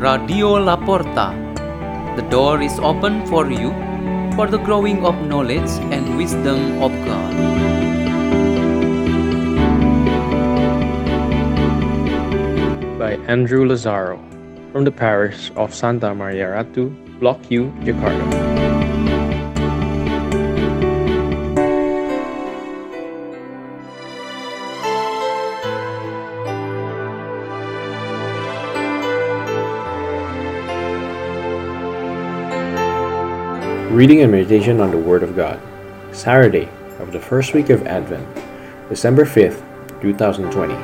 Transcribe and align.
Radio 0.00 0.56
La 0.56 0.76
Porta. 0.76 1.36
The 2.16 2.22
door 2.30 2.62
is 2.62 2.78
open 2.78 3.26
for 3.26 3.50
you 3.52 3.68
for 4.34 4.46
the 4.46 4.56
growing 4.56 5.04
of 5.04 5.14
knowledge 5.28 5.68
and 5.92 6.16
wisdom 6.16 6.80
of 6.80 6.90
God. 7.04 7.36
by 12.98 13.16
Andrew 13.28 13.66
Lazaro 13.68 14.16
from 14.72 14.84
the 14.84 14.90
parish 14.90 15.52
of 15.56 15.74
Santa 15.74 16.14
Maria 16.14 16.48
Ratu, 16.48 16.88
Block 17.20 17.42
Q, 17.42 17.68
Jakarta. 17.84 18.79
Reading 33.90 34.22
and 34.22 34.30
meditation 34.30 34.80
on 34.80 34.92
the 34.92 34.96
Word 34.96 35.24
of 35.24 35.34
God. 35.34 35.60
Saturday 36.12 36.68
of 37.00 37.10
the 37.10 37.18
first 37.18 37.54
week 37.54 37.70
of 37.70 37.88
Advent, 37.88 38.24
December 38.88 39.24
5th, 39.24 39.58
2020. 40.00 40.74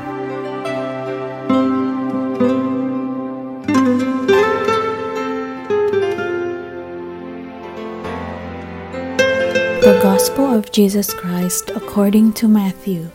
The 9.87 10.01
Gospel 10.03 10.47
of 10.47 10.73
Jesus 10.73 11.15
Christ 11.15 11.71
according 11.77 12.33
to 12.33 12.49
Matthew. 12.49 13.09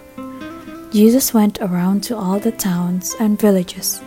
Jesus 0.94 1.34
went 1.34 1.60
around 1.60 2.02
to 2.05 2.16
all 2.16 2.40
the 2.40 2.54
towns 2.54 3.13
and 3.20 3.38
villages, 3.38 4.01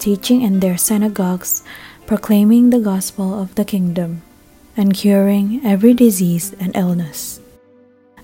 teaching 0.00 0.42
in 0.42 0.58
their 0.58 0.76
synagogues, 0.76 1.62
proclaiming 2.08 2.70
the 2.70 2.80
gospel 2.80 3.40
of 3.40 3.54
the 3.54 3.64
kingdom, 3.64 4.22
and 4.78 4.94
curing 4.94 5.60
every 5.64 5.92
disease 5.92 6.54
and 6.58 6.74
illness. 6.74 7.40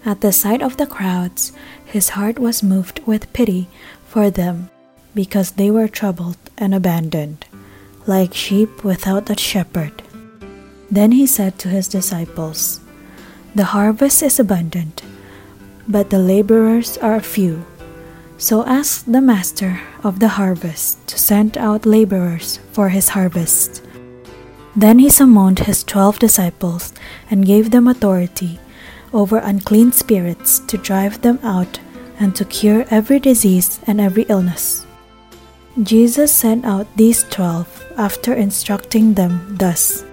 At 0.07 0.23
the 0.23 0.33
sight 0.33 0.63
of 0.63 0.77
the 0.77 0.87
crowds, 0.87 1.53
his 1.85 2.11
heart 2.11 2.39
was 2.39 2.63
moved 2.63 3.01
with 3.05 3.33
pity 3.33 3.69
for 4.07 4.31
them, 4.31 4.71
because 5.15 5.53
they 5.53 5.71
were 5.71 5.89
troubled 5.89 6.39
and 6.57 6.75
abandoned, 6.75 7.45
like 8.07 8.33
sheep 8.33 8.85
without 8.85 9.29
a 9.31 9.37
shepherd. 9.37 10.03
Then 10.91 11.13
he 11.13 11.27
said 11.27 11.59
to 11.59 11.69
his 11.69 11.89
disciples, 11.89 12.81
the 13.55 13.71
harvest 13.71 14.23
is 14.23 14.41
abundant, 14.41 15.03
but 15.87 16.11
the 16.11 16.19
laborers 16.19 16.99
are 16.99 17.21
few. 17.21 17.65
So 18.37 18.67
ask 18.67 19.05
the 19.07 19.21
master 19.21 19.81
of 20.03 20.19
the 20.19 20.35
harvest 20.35 21.07
to 21.07 21.19
send 21.19 21.57
out 21.57 21.87
laborers 21.87 22.59
for 22.73 22.89
his 22.89 23.11
harvest. 23.11 23.84
Then 24.77 24.99
he 24.99 25.09
summoned 25.09 25.61
his 25.61 25.85
twelve 25.85 26.19
disciples 26.19 26.93
and 27.31 27.47
gave 27.47 27.71
them 27.71 27.87
authority 27.87 28.59
over 29.13 29.39
unclean 29.39 29.93
spirits 29.93 30.59
to 30.59 30.77
drive 30.77 31.23
them 31.23 31.39
out 31.43 31.79
and 32.19 32.35
to 32.35 32.45
cure 32.45 32.85
every 32.91 33.21
disease 33.21 33.81
and 33.87 34.01
every 34.01 34.25
illness. 34.29 34.85
Jesus 35.83 36.33
sent 36.33 36.65
out 36.65 36.87
these 36.97 37.25
twelve 37.31 37.69
after 37.97 38.35
instructing 38.35 39.15
them 39.15 39.57
thus 39.59 40.05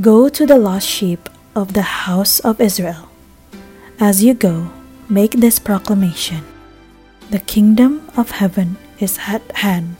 Go 0.00 0.28
to 0.30 0.46
the 0.46 0.58
lost 0.58 0.88
sheep 0.88 1.28
of 1.54 1.74
the 1.74 1.82
house 1.82 2.40
of 2.40 2.60
Israel. 2.60 3.08
As 4.00 4.24
you 4.24 4.32
go, 4.32 4.70
make 5.08 5.32
this 5.32 5.58
proclamation 5.58 6.44
The 7.30 7.40
kingdom 7.40 8.08
of 8.16 8.30
heaven 8.30 8.76
is 8.98 9.18
at 9.26 9.42
hand. 9.52 9.96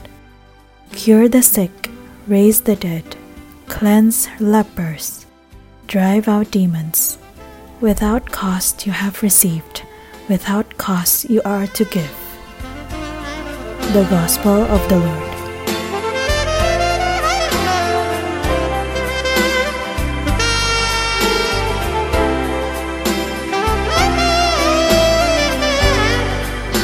Cure 0.92 1.28
the 1.28 1.42
sick, 1.42 1.90
raise 2.26 2.62
the 2.62 2.76
dead, 2.76 3.16
cleanse 3.72 4.28
lepers, 4.38 5.24
drive 5.86 6.28
out 6.28 6.50
demons. 6.50 7.16
Without 7.80 8.30
cost 8.30 8.86
you 8.86 8.92
have 8.92 9.22
received, 9.22 9.82
without 10.28 10.76
cost 10.76 11.30
you 11.30 11.40
are 11.42 11.66
to 11.68 11.84
give. 11.86 12.14
The 13.94 14.06
Gospel 14.10 14.60
of 14.76 14.86
the 14.90 14.98
Lord. 14.98 15.32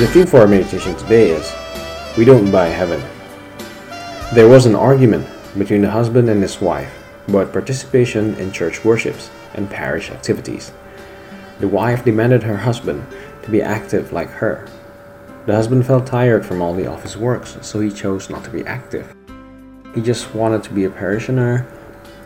The 0.01 0.09
theme 0.09 0.27
for 0.27 0.41
our 0.41 0.49
meditation 0.49 0.97
today 0.97 1.33
is 1.33 1.53
We 2.17 2.25
Don't 2.25 2.51
Buy 2.51 2.69
Heaven. 2.69 3.03
There 4.33 4.49
was 4.49 4.65
an 4.65 4.75
argument 4.75 5.29
between 5.57 5.83
the 5.83 5.91
husband 5.91 6.29
and 6.29 6.43
his 6.43 6.61
wife 6.61 6.93
about 7.29 7.53
participation 7.53 8.35
in 8.35 8.53
church 8.53 8.85
worships 8.85 9.31
and 9.55 9.71
parish 9.71 10.11
activities. 10.11 10.73
The 11.61 11.69
wife 11.69 12.05
demanded 12.05 12.43
her 12.43 12.57
husband 12.57 13.07
to 13.43 13.51
be 13.51 13.63
active 13.63 14.13
like 14.13 14.31
her. 14.31 14.69
The 15.47 15.55
husband 15.55 15.87
felt 15.87 16.07
tired 16.07 16.45
from 16.45 16.61
all 16.61 16.75
the 16.75 16.87
office 16.87 17.17
works, 17.17 17.57
so 17.63 17.81
he 17.81 17.91
chose 17.91 18.29
not 18.29 18.45
to 18.45 18.51
be 18.51 18.67
active. 18.67 19.15
He 19.95 20.03
just 20.03 20.35
wanted 20.35 20.63
to 20.65 20.73
be 20.73 20.85
a 20.85 20.91
parishioner 20.91 21.67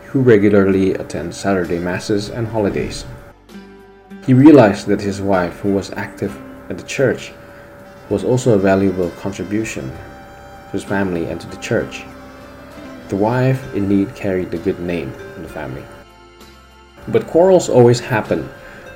who 0.07 0.21
regularly 0.21 0.93
attends 0.93 1.37
Saturday 1.37 1.79
masses 1.79 2.29
and 2.29 2.47
holidays. 2.47 3.05
He 4.25 4.33
realized 4.33 4.87
that 4.87 5.01
his 5.01 5.21
wife, 5.21 5.59
who 5.59 5.73
was 5.73 5.91
active 5.93 6.37
at 6.69 6.77
the 6.77 6.83
church, 6.83 7.33
was 8.09 8.23
also 8.23 8.53
a 8.53 8.59
valuable 8.59 9.09
contribution 9.11 9.89
to 9.89 10.71
his 10.71 10.83
family 10.83 11.25
and 11.25 11.41
to 11.41 11.47
the 11.47 11.57
church. 11.57 12.03
The 13.13 13.19
wife 13.19 13.75
indeed 13.75 14.15
carried 14.15 14.49
the 14.49 14.57
good 14.57 14.79
name 14.79 15.13
in 15.35 15.43
the 15.43 15.47
family. 15.47 15.83
But 17.09 17.27
quarrels 17.27 17.69
always 17.69 17.99
happen 17.99 18.49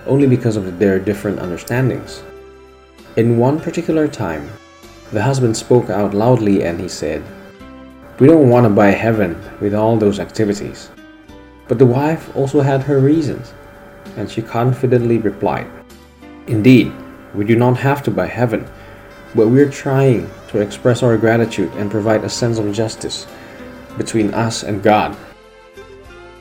only 0.07 0.25
because 0.25 0.55
of 0.55 0.79
their 0.79 0.97
different 0.97 1.38
understandings. 1.38 2.23
In 3.16 3.38
one 3.38 3.59
particular 3.59 4.07
time, 4.07 4.50
the 5.11 5.22
husband 5.22 5.55
spoke 5.55 5.91
out 5.91 6.16
loudly 6.16 6.63
and 6.63 6.81
he 6.81 6.88
said, 6.89 7.22
We 8.17 8.25
don't 8.25 8.50
want 8.50 8.63
to 8.63 8.72
buy 8.72 8.88
heaven 8.88 9.39
with 9.61 9.75
all 9.75 9.97
those 9.97 10.19
activities. 10.19 10.89
But 11.67 11.78
the 11.78 11.85
wife 11.85 12.35
also 12.35 12.61
had 12.61 12.81
her 12.81 12.99
reasons, 12.99 13.53
and 14.16 14.31
she 14.31 14.41
confidently 14.41 15.19
replied, 15.19 15.69
Indeed, 16.47 16.91
we 17.35 17.45
do 17.45 17.55
not 17.55 17.78
have 17.78 18.01
to 18.01 18.09
buy 18.09 18.25
heaven 18.25 18.67
but 19.35 19.49
we're 19.49 19.69
trying 19.69 20.28
to 20.47 20.61
express 20.61 21.03
our 21.03 21.17
gratitude 21.17 21.72
and 21.73 21.91
provide 21.91 22.23
a 22.23 22.29
sense 22.29 22.57
of 22.57 22.73
justice 22.73 23.28
between 23.97 24.34
us 24.34 24.63
and 24.63 24.84
God. 24.84 25.18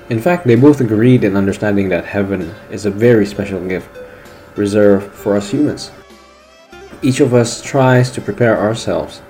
In 0.09 0.21
fact, 0.21 0.47
they 0.47 0.55
both 0.55 0.81
agreed 0.81 1.25
in 1.25 1.37
understanding 1.37 1.89
that 1.89 2.05
heaven 2.05 2.55
is 2.71 2.87
a 2.87 2.91
very 2.91 3.27
special 3.27 3.67
gift 3.67 3.89
reserved 4.57 5.13
for 5.13 5.37
us 5.37 5.51
humans. 5.51 5.91
Each 7.03 7.21
of 7.21 7.35
us 7.35 7.61
tries 7.61 8.11
to 8.13 8.21
prepare 8.21 8.59
ourselves 8.59 9.21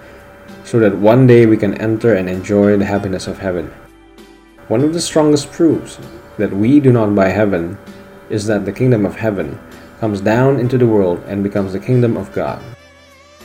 so 0.65 0.79
that 0.81 0.97
one 0.97 1.27
day 1.27 1.47
we 1.47 1.57
can 1.57 1.75
enter 1.81 2.15
and 2.15 2.29
enjoy 2.29 2.77
the 2.77 2.85
happiness 2.85 3.27
of 3.27 3.39
heaven. 3.39 3.73
One 4.69 4.83
of 4.85 4.93
the 4.93 5.01
strongest 5.01 5.51
proofs 5.53 5.99
that 6.39 6.53
we 6.53 6.81
do 6.81 6.93
not 6.93 7.15
buy 7.15 7.29
heaven 7.29 7.79
is 8.29 8.47
that 8.47 8.65
the 8.65 8.73
kingdom 8.73 9.07
of 9.07 9.17
heaven 9.17 9.59
comes 10.01 10.21
down 10.21 10.61
into 10.61 10.77
the 10.77 10.87
world 10.87 11.23
and 11.27 11.43
becomes 11.43 11.73
the 11.73 11.81
kingdom 11.81 12.17
of 12.17 12.33
God 12.33 12.63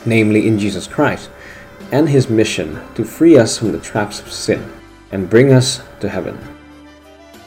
namely 0.05 0.47
in 0.47 0.57
Jesus 0.57 0.87
Christ, 0.87 1.29
and 1.91 2.09
his 2.09 2.29
mission 2.29 2.79
to 2.95 3.03
free 3.03 3.37
us 3.37 3.57
from 3.57 3.71
the 3.71 3.79
traps 3.79 4.19
of 4.19 4.31
sin 4.31 4.71
and 5.11 5.29
bring 5.29 5.51
us 5.51 5.81
to 5.99 6.09
heaven. 6.09 6.37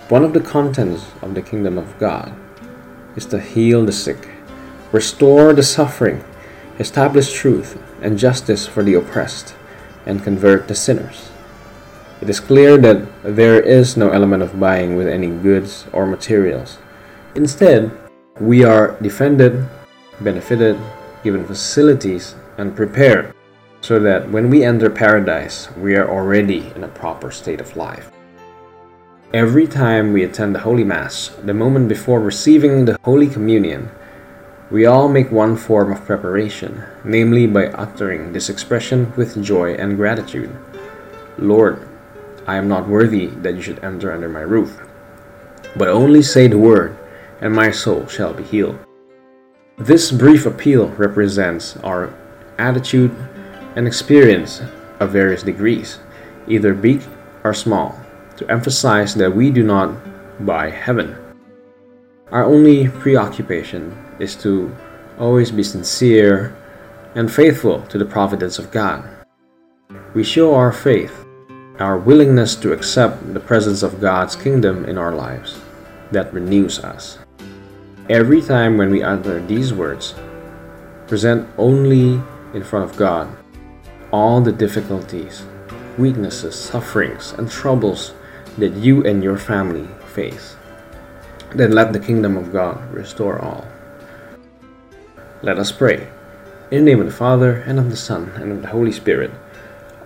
One 0.09 0.25
of 0.25 0.33
the 0.33 0.41
contents 0.41 1.06
of 1.22 1.34
the 1.34 1.43
kingdom 1.43 1.78
of 1.78 1.99
God 1.99 2.34
is 3.17 3.27
to 3.27 3.41
heal 3.41 3.84
the 3.84 3.93
sick, 3.93 4.28
restore 4.93 5.53
the 5.53 5.62
suffering, 5.62 6.22
establish 6.78 7.33
truth 7.33 7.78
and 8.03 8.19
justice 8.19 8.66
for 8.66 8.83
the 8.83 8.95
oppressed, 8.95 9.54
and 10.07 10.22
convert 10.22 10.69
the 10.69 10.75
sinners. 10.75 11.30
It 12.21 12.28
is 12.28 12.41
clear 12.41 12.77
that 12.78 13.07
there 13.22 13.60
is 13.60 13.97
no 13.97 14.10
element 14.10 14.42
of 14.42 14.60
buying 14.60 14.97
with 14.97 15.09
any 15.09 15.28
goods 15.28 15.87
or 15.92 16.07
materials. 16.07 16.78
Instead, 17.34 17.91
we 18.41 18.65
are 18.65 18.98
defended, 19.01 19.66
benefited, 20.21 20.78
given 21.22 21.47
facilities, 21.47 22.34
and 22.59 22.77
prepared 22.77 23.34
so 23.84 23.98
that 23.98 24.31
when 24.31 24.48
we 24.48 24.65
enter 24.65 24.89
paradise, 24.89 25.69
we 25.77 25.95
are 25.95 26.09
already 26.09 26.72
in 26.75 26.84
a 26.84 26.89
proper 26.89 27.31
state 27.31 27.60
of 27.60 27.77
life. 27.77 28.10
Every 29.34 29.66
time 29.66 30.15
we 30.15 30.25
attend 30.25 30.54
the 30.54 30.65
Holy 30.65 30.84
Mass, 30.84 31.28
the 31.45 31.53
moment 31.53 31.91
before 31.91 32.19
receiving 32.19 32.86
the 32.86 32.98
Holy 33.04 33.27
Communion, 33.27 33.91
we 34.71 34.86
all 34.86 35.10
make 35.10 35.31
one 35.31 35.54
form 35.54 35.92
of 35.92 36.07
preparation, 36.07 36.83
namely 37.04 37.47
by 37.47 37.66
uttering 37.66 38.33
this 38.33 38.48
expression 38.48 39.13
with 39.16 39.45
joy 39.45 39.75
and 39.75 39.98
gratitude 39.98 40.57
Lord, 41.37 41.87
I 42.47 42.57
am 42.57 42.69
not 42.69 42.89
worthy 42.89 43.27
that 43.45 43.54
you 43.54 43.60
should 43.60 43.84
enter 43.84 44.10
under 44.10 44.30
my 44.30 44.41
roof, 44.48 44.80
but 45.77 45.89
only 45.89 46.22
say 46.22 46.47
the 46.47 46.57
word, 46.57 46.97
and 47.39 47.53
my 47.53 47.71
soul 47.71 48.07
shall 48.07 48.33
be 48.33 48.45
healed. 48.45 48.78
This 49.77 50.10
brief 50.10 50.47
appeal 50.47 50.89
represents 50.97 51.77
our 51.78 52.15
attitude 52.57 53.15
and 53.76 53.86
experience 53.86 54.62
of 55.00 55.10
various 55.10 55.42
degrees, 55.42 55.98
either 56.47 56.74
big 56.74 57.03
or 57.42 57.54
small 57.54 57.98
to 58.36 58.50
emphasize 58.50 59.15
that 59.15 59.34
we 59.34 59.50
do 59.50 59.62
not 59.62 59.94
buy 60.44 60.71
heaven. 60.71 61.16
Our 62.30 62.44
only 62.44 62.88
preoccupation 62.88 63.97
is 64.18 64.34
to 64.36 64.74
always 65.18 65.50
be 65.50 65.62
sincere 65.62 66.56
and 67.15 67.32
faithful 67.32 67.82
to 67.86 67.98
the 67.98 68.04
providence 68.04 68.59
of 68.59 68.72
God. 68.72 69.09
We 70.15 70.24
show 70.24 70.54
our 70.54 70.72
faith, 70.72 71.24
our 71.78 71.97
willingness 71.97 72.56
to 72.56 72.72
accept 72.72 73.34
the 73.34 73.41
presence 73.41 73.82
of 73.82 74.00
God's 74.00 74.34
kingdom 74.34 74.84
in 74.84 74.98
our 74.98 75.15
lives 75.15 75.60
that 76.10 76.32
renews 76.32 76.78
us. 76.80 77.18
Every 78.09 78.42
time 78.42 78.77
when 78.77 78.91
we 78.91 79.03
utter 79.03 79.41
these 79.47 79.72
words, 79.72 80.15
present 81.06 81.48
only 81.56 82.20
in 82.53 82.65
front 82.65 82.91
of 82.91 82.97
God 82.97 83.34
all 84.15 84.41
the 84.41 84.53
difficulties, 84.53 85.43
weaknesses, 85.99 86.55
sufferings, 86.55 87.33
and 87.33 87.51
troubles 87.51 88.15
that 88.57 88.72
you 88.75 89.05
and 89.05 89.25
your 89.25 89.37
family 89.37 89.89
face. 90.07 90.55
Then 91.53 91.72
let 91.72 91.93
the 91.93 91.99
kingdom 91.99 92.37
of 92.37 92.53
God 92.53 92.78
restore 92.95 93.41
all. 93.41 93.66
Let 95.43 95.59
us 95.59 95.72
pray. 95.72 96.07
In 96.71 96.84
the 96.84 96.93
name 96.93 97.01
of 97.01 97.07
the 97.07 97.13
Father, 97.13 97.57
and 97.66 97.81
of 97.81 97.91
the 97.91 97.97
Son, 97.97 98.31
and 98.37 98.53
of 98.53 98.63
the 98.63 98.69
Holy 98.69 98.93
Spirit. 98.93 99.33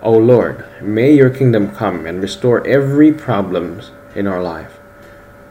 O 0.01 0.17
Lord, 0.17 0.65
may 0.81 1.13
your 1.13 1.29
kingdom 1.29 1.69
come 1.75 2.07
and 2.07 2.19
restore 2.19 2.65
every 2.65 3.13
problem 3.13 3.79
in 4.15 4.25
our 4.25 4.41
life. 4.41 4.79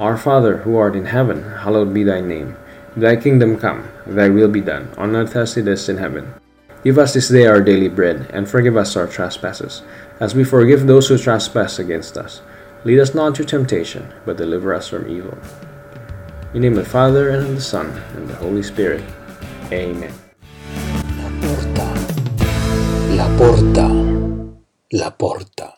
Our 0.00 0.16
Father, 0.16 0.56
who 0.58 0.76
art 0.76 0.96
in 0.96 1.06
heaven, 1.06 1.44
hallowed 1.62 1.94
be 1.94 2.02
thy 2.02 2.20
name. 2.20 2.56
Thy 2.96 3.14
kingdom 3.14 3.56
come, 3.56 3.86
thy 4.04 4.28
will 4.28 4.48
be 4.48 4.60
done, 4.60 4.90
on 4.98 5.14
earth 5.14 5.36
as 5.36 5.56
it 5.56 5.68
is 5.68 5.88
in 5.88 5.98
heaven. 5.98 6.34
Give 6.84 6.96
us 6.96 7.12
this 7.12 7.28
day 7.28 7.46
our 7.46 7.60
daily 7.60 7.88
bread, 7.88 8.30
and 8.32 8.48
forgive 8.48 8.76
us 8.76 8.96
our 8.96 9.08
trespasses, 9.08 9.82
as 10.20 10.34
we 10.34 10.44
forgive 10.44 10.86
those 10.86 11.08
who 11.08 11.18
trespass 11.18 11.78
against 11.78 12.16
us. 12.16 12.40
Lead 12.84 13.00
us 13.00 13.14
not 13.14 13.28
into 13.28 13.44
temptation, 13.44 14.12
but 14.24 14.36
deliver 14.36 14.72
us 14.72 14.88
from 14.88 15.08
evil. 15.08 15.36
In 16.54 16.62
the 16.62 16.70
name 16.70 16.78
of 16.78 16.84
the 16.84 16.90
Father, 16.90 17.30
and 17.30 17.48
of 17.48 17.54
the 17.56 17.60
Son, 17.60 17.90
and 18.14 18.28
the 18.28 18.36
Holy 18.36 18.62
Spirit. 18.62 19.02
Amen. 19.72 20.14
La 21.18 21.30
porta, 21.40 21.88
la 23.10 23.36
porta, 23.36 23.88
la 24.92 25.10
porta. 25.10 25.77